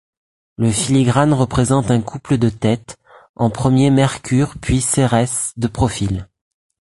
[0.57, 2.97] Le filigrane représente un couple de tête,
[3.35, 6.27] en premier Mercure puis Cérès, de profil.